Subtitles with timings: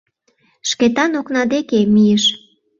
[0.69, 2.23] Шкетан окна деке мийыш.